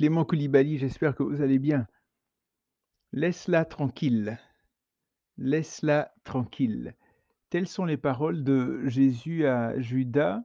[0.00, 1.86] Clément Coulibaly, j'espère que vous allez bien.
[3.12, 4.38] Laisse-la tranquille,
[5.36, 6.96] laisse-la tranquille.
[7.50, 10.42] Telles sont les paroles de Jésus à Judas,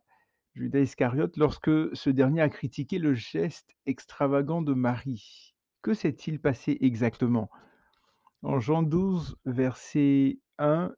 [0.56, 5.56] Judas Iscariote, lorsque ce dernier a critiqué le geste extravagant de Marie.
[5.82, 7.50] Que s'est-il passé exactement?
[8.42, 10.94] En Jean 12, verset 1,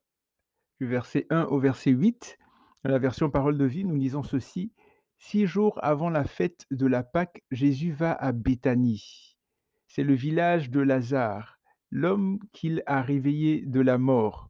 [0.81, 2.39] du verset 1 au verset 8,
[2.83, 4.73] dans la version Parole de vie, nous lisons ceci.
[5.19, 9.37] Six jours avant la fête de la Pâque, Jésus va à Béthanie.
[9.87, 11.59] C'est le village de Lazare,
[11.91, 14.47] l'homme qu'il a réveillé de la mort.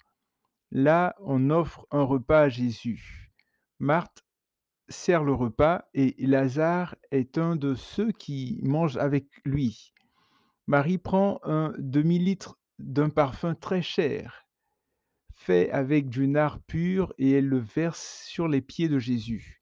[0.72, 3.32] Là, on offre un repas à Jésus.
[3.80, 4.26] Marthe
[4.90, 9.94] sert le repas et Lazare est un de ceux qui mangent avec lui.
[10.68, 14.46] Marie prend un demi-litre d'un parfum très cher,
[15.34, 19.57] fait avec du nard pur, et elle le verse sur les pieds de Jésus.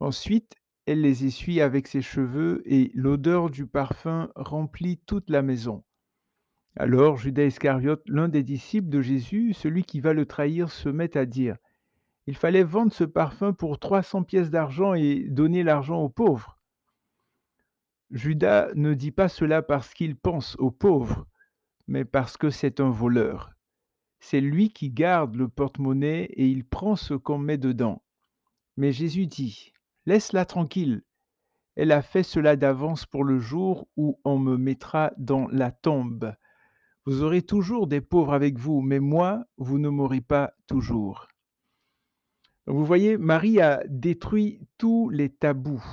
[0.00, 0.54] Ensuite,
[0.86, 5.84] elle les essuie avec ses cheveux et l'odeur du parfum remplit toute la maison.
[6.76, 11.16] Alors Judas Iscariote, l'un des disciples de Jésus, celui qui va le trahir, se met
[11.16, 11.56] à dire
[12.26, 16.60] Il fallait vendre ce parfum pour 300 pièces d'argent et donner l'argent aux pauvres.
[18.10, 21.26] Judas ne dit pas cela parce qu'il pense aux pauvres,
[21.88, 23.50] mais parce que c'est un voleur.
[24.20, 28.02] C'est lui qui garde le porte-monnaie et il prend ce qu'on met dedans.
[28.76, 29.72] Mais Jésus dit
[30.06, 31.02] Laisse-la tranquille.
[31.74, 36.34] Elle a fait cela d'avance pour le jour où on me mettra dans la tombe.
[37.04, 41.28] Vous aurez toujours des pauvres avec vous, mais moi, vous ne m'aurez pas toujours.
[42.66, 45.84] vous voyez, Marie a détruit tous les tabous,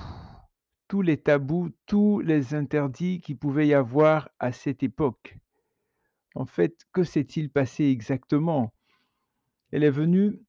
[0.88, 5.38] tous les tabous, tous les interdits qui pouvaient y avoir à cette époque.
[6.36, 8.73] En fait, que s'est-il passé exactement?
[9.72, 10.40] Elle est venue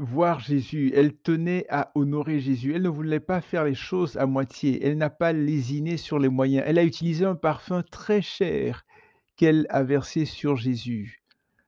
[0.00, 4.24] voir Jésus, elle tenait à honorer Jésus, elle ne voulait pas faire les choses à
[4.24, 8.86] moitié, elle n'a pas lésiné sur les moyens, elle a utilisé un parfum très cher
[9.36, 11.22] qu'elle a versé sur Jésus.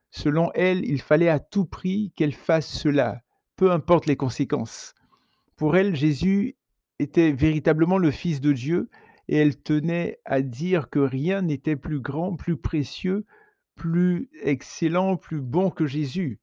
[0.09, 3.21] Selon elle, il fallait à tout prix qu'elle fasse cela,
[3.55, 4.95] peu importe les conséquences.
[5.55, 6.55] Pour elle, Jésus
[6.99, 8.89] était véritablement le Fils de Dieu
[9.27, 13.25] et elle tenait à dire que rien n'était plus grand, plus précieux,
[13.75, 16.39] plus excellent, plus bon que Jésus.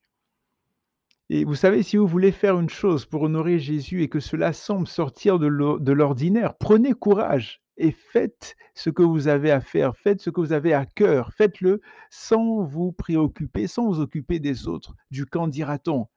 [1.32, 4.52] Et vous savez, si vous voulez faire une chose pour honorer Jésus et que cela
[4.52, 5.46] semble sortir de
[5.92, 10.52] l'ordinaire, prenez courage et faites ce que vous avez à faire, faites ce que vous
[10.52, 16.08] avez à cœur, faites-le sans vous préoccuper, sans vous occuper des autres, du quand dira-t-on?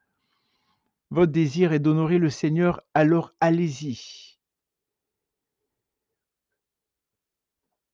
[1.12, 4.40] Votre désir est d'honorer le Seigneur, alors allez-y.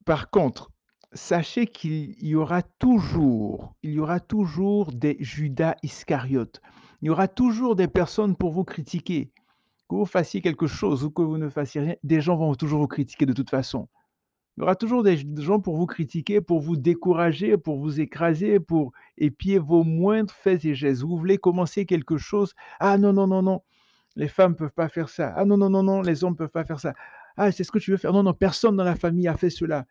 [0.06, 0.72] Par contre,
[1.12, 6.62] sachez qu'il y aura toujours, il y aura toujours des Judas Iscariotes.
[7.02, 9.32] Il y aura toujours des personnes pour vous critiquer.
[9.90, 12.82] Que vous fassiez quelque chose ou que vous ne fassiez rien, des gens vont toujours
[12.82, 13.88] vous critiquer de toute façon.
[14.58, 18.60] Il y aura toujours des gens pour vous critiquer, pour vous décourager, pour vous écraser,
[18.60, 21.02] pour épier vos moindres faits et gestes.
[21.02, 22.54] Vous voulez commencer quelque chose.
[22.80, 23.62] Ah non, non, non, non.
[24.18, 25.34] Les femmes ne peuvent pas faire ça.
[25.38, 26.02] Ah non, non, non, non.
[26.02, 26.94] Les hommes ne peuvent pas faire ça.
[27.38, 28.12] Ah, c'est ce que tu veux faire.
[28.12, 29.86] Non, non, personne dans la famille a fait cela.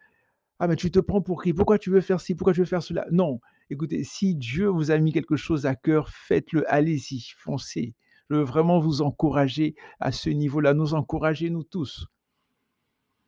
[0.60, 1.52] Ah, mais tu te prends pour qui?
[1.52, 2.34] Pourquoi tu veux faire ci?
[2.34, 3.06] Pourquoi tu veux faire cela?
[3.12, 3.40] Non.
[3.70, 6.64] Écoutez, si Dieu vous a mis quelque chose à cœur, faites-le.
[6.72, 7.94] Allez-y, foncez.
[8.28, 12.06] Je veux vraiment vous encourager à ce niveau-là, nous encourager, nous tous.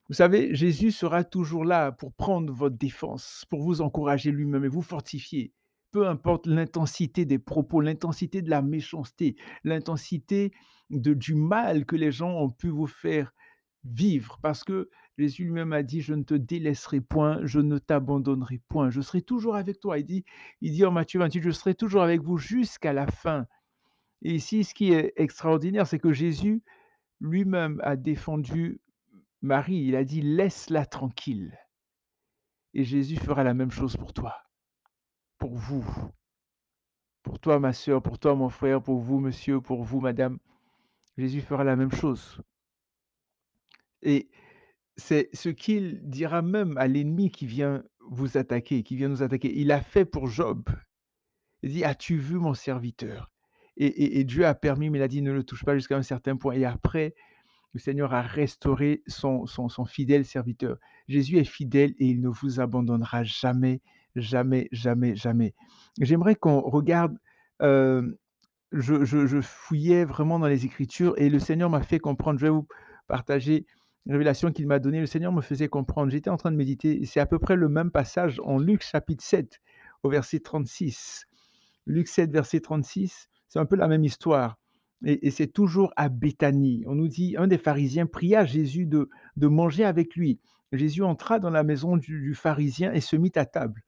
[0.09, 4.69] Vous savez, Jésus sera toujours là pour prendre votre défense, pour vous encourager lui-même et
[4.69, 5.53] vous fortifier.
[5.93, 10.53] Peu importe l'intensité des propos, l'intensité de la méchanceté, l'intensité
[10.91, 13.33] du mal que les gens ont pu vous faire
[13.85, 18.61] vivre, parce que Jésus lui-même a dit, je ne te délaisserai point, je ne t'abandonnerai
[18.69, 19.99] point, je serai toujours avec toi.
[19.99, 20.25] Il dit,
[20.61, 23.47] il dit en Matthieu 28, je serai toujours avec vous jusqu'à la fin.
[24.23, 26.63] Et ici, ce qui est extraordinaire, c'est que Jésus
[27.21, 28.81] lui-même a défendu
[29.43, 29.85] Marie.
[29.85, 31.59] Il a dit, laisse-la tranquille.
[32.75, 34.37] Et Jésus fera la même chose pour toi,
[35.39, 35.85] pour vous,
[37.23, 40.39] pour toi, ma soeur, pour toi, mon frère, pour vous, monsieur, pour vous, madame.
[41.19, 42.41] Jésus fera la même chose.
[44.03, 44.29] Et
[44.97, 49.53] c'est ce qu'il dira même à l'ennemi qui vient vous attaquer, qui vient nous attaquer.
[49.59, 50.69] Il a fait pour Job.
[51.63, 53.31] Il dit, as-tu vu mon serviteur?
[53.77, 56.37] Et, Dieu a permis, mais il a dit, ne le touche pas jusqu'à un certain
[56.37, 56.55] point.
[56.55, 57.15] Et après,
[57.73, 60.77] le Seigneur a restauré son, son, fidèle serviteur.
[61.09, 63.81] Jésus est fidèle et il ne vous abandonnera jamais,
[64.17, 65.55] jamais, jamais, jamais.
[65.99, 67.17] J'aimerais qu'on regarde,
[67.63, 68.07] euh,
[68.73, 72.53] je, je, fouillais vraiment dans les Écritures et le Seigneur m'a fait comprendre, je vais
[72.53, 72.69] vous
[73.07, 73.67] partager
[74.09, 76.11] révélation qu'il m'a donnée, le Seigneur me faisait comprendre.
[76.11, 79.25] J'étais en train de méditer, c'est à peu près le même passage en Luc chapitre
[79.25, 79.61] 7
[80.03, 81.27] au verset 36.
[81.87, 84.59] Luc 7 verset 36, c'est un peu la même histoire.
[85.05, 86.85] et c'est toujours à Béthanie.
[86.87, 90.41] On nous dit un des pharisiens pria Jésus de de manger avec lui.
[90.73, 93.83] Jésus entra dans la maison du du pharisien et se mit à table.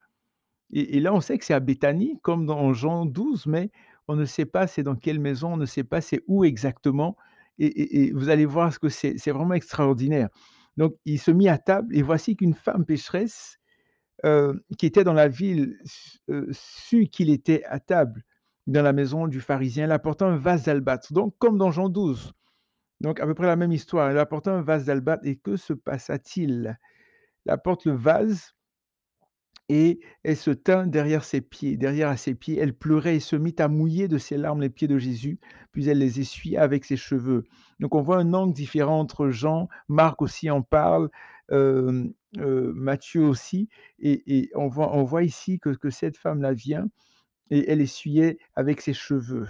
[0.72, 3.70] Et et là, on sait que c'est à Béthanie, comme dans Jean 12, mais
[4.08, 7.16] on ne sait pas c'est dans quelle maison, on ne sait pas c'est où exactement
[7.66, 10.28] et vous allez voir ce que c'est c'est vraiment extraordinaire.
[10.76, 13.58] Donc il se mit à table et voici qu'une femme pécheresse,
[14.24, 15.78] heu, qui était dans la ville,
[16.30, 18.24] heu, sut qu'il était à table
[18.66, 19.84] dans la maison du pharisien.
[19.84, 22.32] Elle apporta un vase d'albâtre, donc comme dans Jean 12,
[23.00, 24.10] donc à peu près la même histoire.
[24.10, 26.78] Elle apporta un vase d'albâtre et que se passa-t-il?
[27.46, 28.54] Elle apporte le vase
[29.74, 33.36] et elle se tint derrière ses pieds derrière à ses pieds, elle pleurait et se
[33.36, 35.40] mit à mouiller de ses larmes les pieds de Jésus,
[35.72, 37.44] puis elle les essuya avec ses cheveux.
[37.80, 41.08] Donc on voit un angle différent entre Jean, Marc aussi en parle,
[41.50, 46.90] hem, heu, Matthieu aussi et on voit ici que cette femme-là vient
[47.48, 49.48] et elle essuyait avec ses cheveux.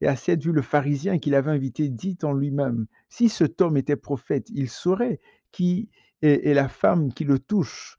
[0.00, 3.76] Et à cette vue, le pharisien qui l'avait invité dit en lui-même: «Si cet homme
[3.76, 5.20] était prophète, il saurait
[5.52, 5.88] qui
[6.20, 7.96] est la femme qui le touche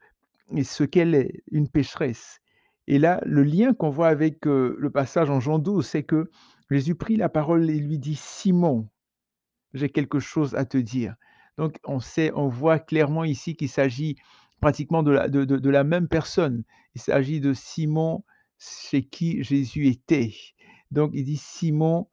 [0.58, 2.40] et ce qu'elle est, une pécheresse».
[2.88, 6.30] Et là, le lien qu'on voit avec, heu, le passage en Jean 12, c'est que
[6.70, 8.90] Jésus prit la parole et lui dit: «Simon,
[9.74, 11.16] j'ai quelque chose à te dire».
[11.58, 14.18] Donc on sait on voit clairement ici qu'il s'agit
[14.60, 16.64] pratiquement de la de la même personne.
[16.96, 18.24] Il s'agit de Simon
[18.58, 20.34] chez qui Jésus était.
[20.90, 22.08] Donc il dit: «Simon,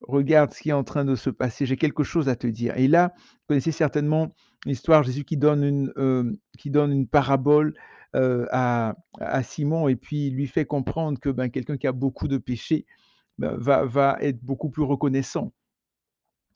[0.00, 2.76] regarde ce qui est en train de se passer, j'ai quelque chose à te dire».
[2.78, 4.32] Et là, vous connaissez certainement
[4.64, 7.74] l'histoire, Jésus qui donne une, hem, qui donne une parabole,
[8.16, 8.94] heu, à
[9.42, 12.86] Simon et puis lui fait comprendre que, ben, quelqu'un qui a beaucoup de péchés,
[13.38, 15.52] ben, va va être beaucoup plus reconnaissant.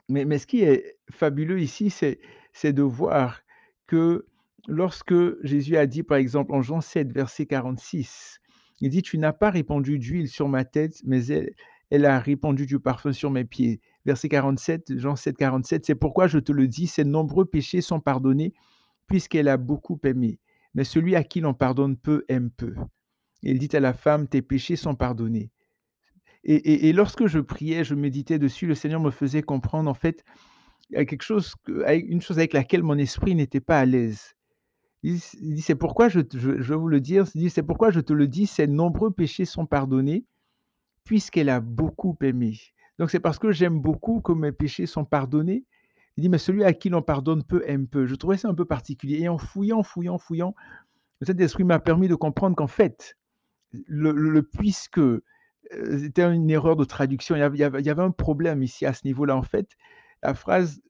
[0.08, 2.20] Mais mais ce qui est fabuleux ici, c'est
[2.52, 3.42] c'est de voir
[3.86, 4.26] que
[4.66, 5.14] lorsque
[5.44, 8.40] Jésus a dit, par exemple, en Jean 7, verset 46,
[8.80, 11.54] il dit: «Tu n'as pas répandu d'huile sur ma tête, mais elle
[11.90, 13.80] elle a répandu du parfum sur mes pieds».
[14.08, 18.00] Verset 47, Jean 7, 47, «C'est pourquoi je te le dis, ses nombreux péchés sont
[18.00, 18.54] pardonnés,
[19.06, 20.38] puisqu'elle a beaucoup aimé.
[20.72, 22.74] Mais celui à qui l'on pardonne peu aime peu».
[23.42, 25.50] Il dit à la femme: «Tes péchés sont pardonnés».
[26.42, 30.24] Et lorsque je priais, je méditais dessus, le Seigneur me faisait comprendre, en fait,
[30.90, 34.36] quelque chose une chose avec laquelle mon esprit n'était pas à l'aise.
[35.02, 38.00] Il dit «C'est pourquoi je je je vous le dire», il dit: «C'est pourquoi je
[38.00, 40.24] te le dis, ses nombreux péchés sont pardonnés,
[41.04, 42.58] puisqu'elle a beaucoup aimé».
[42.98, 45.64] Donc c'est parce que j'aime beaucoup que mes péchés sont pardonnés.
[46.16, 48.06] Il dit: «Mais celui à qui l'on pardonne peu aime peu».
[48.06, 50.54] Je trouvais ça un peu particulier et en fouillant, fouillant, fouillant,
[51.20, 53.16] le Saint-Esprit m'a permis de comprendre qu'en fait,
[54.58, 55.22] puisque, heu,
[55.72, 57.42] c'était une erreur de traduction, il y
[57.90, 59.36] avait un problème ici à ce niveau-là.
[59.36, 59.68] En fait,
[60.22, 60.80] la phrase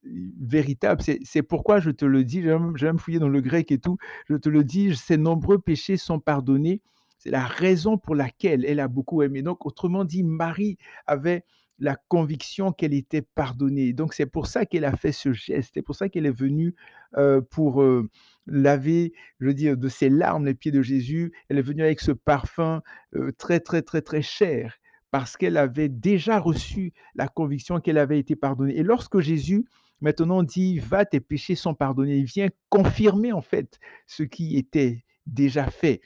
[0.41, 3.99] véritable, c'est pourquoi je te le dis, j'ai même fouillé dans le grec et tout,
[4.29, 6.81] je te le dis, ses nombreux péchés sont pardonnés.
[7.19, 9.43] C'est la raison pour laquelle elle a beaucoup aimé.
[9.43, 11.45] Donc autrement dit, Marie avait
[11.79, 13.93] la conviction qu'elle était pardonnée.
[13.93, 16.75] Donc c'est pour ça qu'elle a fait ce geste, c'est pour ça qu'elle est venue,
[17.17, 18.09] heu, pour, heu,
[18.47, 21.33] laver, je veux dire, de ses larmes les pieds de Jésus.
[21.49, 22.83] Elle est venue avec ce parfum,
[23.15, 24.77] heu, très, très, très, très cher
[25.11, 28.77] parce qu'elle avait déjà reçu la conviction qu'elle avait été pardonnée.
[28.77, 29.65] Et lorsque Jésus
[30.01, 35.05] maintenant dit: «Va, tes péchés sont pardonnés», il vient confirmer en fait ce qui était
[35.27, 36.01] déjà fait.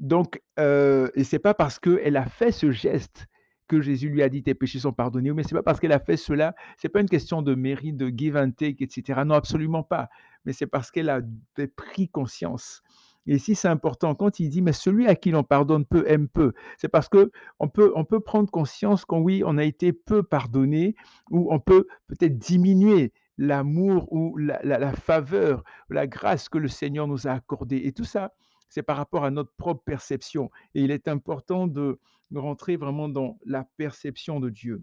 [0.00, 3.26] Donc, et c'est pas parce qu'elle a fait ce geste
[3.68, 5.98] que Jésus lui a dit: «Tes péchés sont pardonnés», mais c'est pas parce qu'elle a
[5.98, 9.24] fait cela, c'est pas une question de mérite, de give and take et cetera.
[9.24, 10.08] Non, absolument pas.
[10.44, 12.82] Mais c'est parce qu'elle avait pris conscience.
[13.26, 16.28] Et ici, c'est important quand il dit: «Mais celui à qui l'on pardonne peu aime
[16.28, 16.52] peu».
[16.78, 20.94] C'est parce qu'on peut on peut prendre conscience qu'on oui, on a été peu pardonné
[21.30, 27.08] ou on peut peut-être diminuer l'amour ou la la faveur, la grâce que le Seigneur
[27.08, 28.32] nous a accordée et tout ça,
[28.68, 31.98] c'est par rapport à notre propre perception et il est important de
[32.34, 34.82] rentrer vraiment dans la perception de Dieu.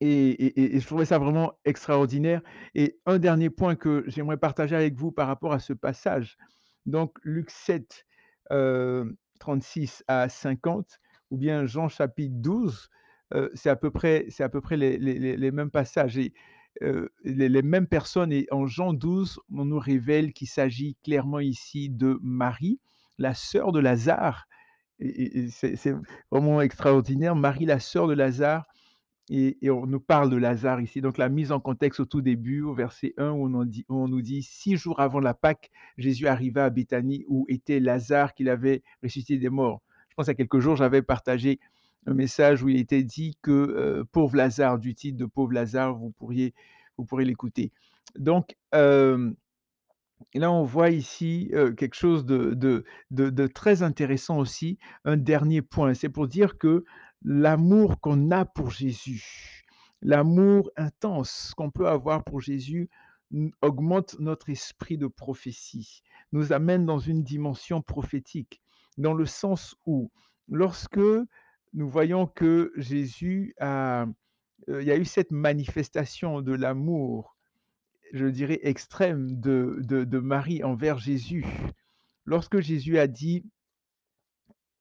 [0.00, 2.40] Et je trouvais ça vraiment extraordinaire
[2.76, 6.38] et un dernier point que j'aimerais partager avec vous par rapport à ce passage.
[6.86, 8.06] Donc Luc 7,
[8.52, 12.90] heu, 36 à 50 ou bien Jean chapitre 12,
[13.34, 14.26] heu, c'est à peu près
[14.76, 16.32] les les mêmes passages et
[16.82, 21.90] heu, les mêmes personnes et en Jean 12, on nous révèle qu'il s'agit clairement ici
[21.90, 22.80] de Marie,
[23.18, 24.46] la sœur de Lazare
[25.50, 25.94] c'est
[26.30, 27.36] vraiment extraordinaire.
[27.36, 28.64] Marie, la sœur de Lazare
[29.30, 32.62] et on nous parle de Lazare ici, donc la mise en contexte au tout début,
[32.62, 36.26] au verset 1 où on où on nous dit: «6 jours avant la Pâque, Jésus
[36.28, 39.82] arriva à Béthanie où était Lazare qu'il avait ressuscité des morts».
[40.10, 41.60] Je pense à quelques jours, j'avais partagé
[42.06, 46.10] un message où il était dit que, pauvre Lazare, du titre de pauvre Lazare, vous
[46.10, 46.54] pourriez
[46.96, 47.72] vous l'écouter.
[48.16, 49.16] Donc, là,
[50.34, 55.94] on voit ici, quelque chose de de très intéressant aussi, un dernier point.
[55.94, 56.84] C'est pour dire que
[57.22, 59.66] l'amour qu'on a pour Jésus
[60.00, 62.88] L'amour intense qu'on peut avoir pour Jésus
[63.62, 66.02] augmente notre esprit de prophétie,
[66.32, 68.62] nous amène dans une dimension prophétique,
[68.96, 70.10] dans le sens où
[70.48, 71.00] lorsque
[71.74, 74.06] nous voyons que Jésus a,
[74.68, 77.36] il y a eu cette manifestation de l'amour,
[78.12, 81.44] je dirais extrême de de de Marie envers Jésus.
[82.24, 83.44] Lorsque Jésus a dit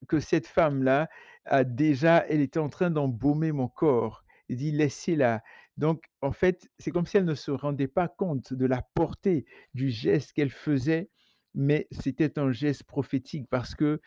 [0.08, 1.10] que cette femme-là
[1.46, 4.24] a déjà elle était en train d'embaumer mon corps.
[4.50, 5.44] Il dit: «Laissez-la».
[5.78, 9.46] Donc en fait, c'est comme si elle ne se rendait pas compte de la portée
[9.74, 11.10] du geste qu'elle faisait,
[11.54, 14.02] mais c'était un geste prophétique parce que,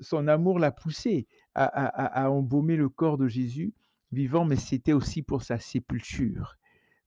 [0.00, 3.72] son amour l'a poussée à embaumer le corps de Jésus
[4.12, 6.56] vivant, mais c'était aussi pour sa sépulture.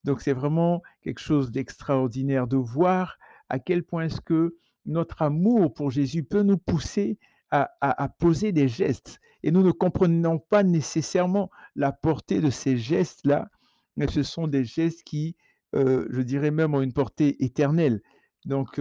[0.03, 3.17] Donc c'est vraiment quelque chose d'extraordinaire de voir
[3.49, 4.55] à quel point est-ce que
[4.85, 7.17] notre amour pour Jésus peut nous pousser
[7.51, 13.49] à poser des gestes et nous ne comprenons pas nécessairement la portée de ces gestes-là,
[13.97, 15.35] mais ce sont des gestes qui,
[15.73, 18.01] je dirais même ont une portée éternelle.
[18.45, 18.79] Donc,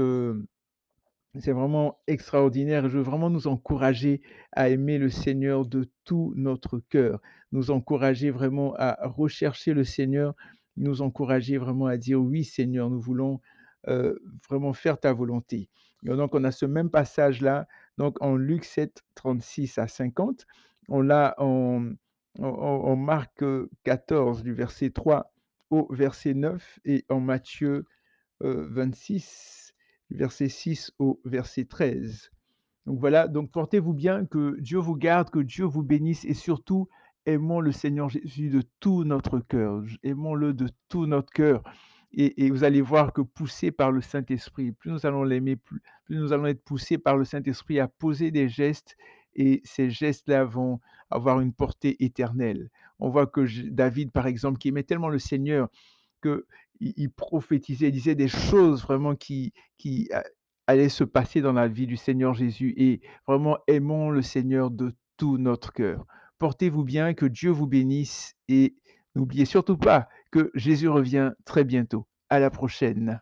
[1.38, 2.88] c'est vraiment extraordinaire.
[2.88, 4.20] Je veux vraiment nous encourager
[4.52, 7.20] à aimer le Seigneur de tout notre cœur,
[7.52, 10.34] nous encourager vraiment à rechercher le Seigneur,
[10.76, 13.40] nous encourager vraiment à dire: «Oui Seigneur, nous voulons,
[13.88, 15.68] heu, vraiment faire ta volonté».
[16.04, 17.68] Et donc on a ce même passage-là,
[17.98, 20.46] donc en Luc 7, 36 à 50,
[20.88, 25.32] on l'a en Marc, heu, 14 du verset 3
[25.70, 27.84] au verset 9 et en Matthieu,
[28.42, 29.69] heu, 26 du
[30.10, 32.30] verset 6 au verset 13.
[32.86, 36.88] Donc voilà, donc portez-vous bien, que Dieu vous garde, que Dieu vous bénisse et surtout
[37.26, 39.82] aimons le Seigneur Jésus de tout notre cœur.
[40.02, 41.62] Aimons-le de tout notre cœur
[42.12, 45.80] et vous allez voir que poussés par le Saint-Esprit, plus nous allons l'aimer, plus
[46.16, 48.96] nous allons être poussés par le Saint-Esprit à poser des gestes
[49.34, 52.68] et ces gestes-là vont avoir une portée éternelle.
[52.98, 55.68] On voit que David, par exemple, qui aimait tellement le Seigneur
[56.20, 56.42] qu'il
[56.80, 60.24] il prophétisait, il disait des choses vraiment qui qui a
[60.70, 64.94] allaient se passer dans la vie du Seigneur Jésus et vraiment aimons le Seigneur de
[65.16, 66.06] tout notre cœur.
[66.38, 68.76] Portez-vous bien, que Dieu vous bénisse et
[69.16, 72.06] n'oubliez surtout pas que Jésus revient très bientôt.
[72.28, 73.20] À la prochaine.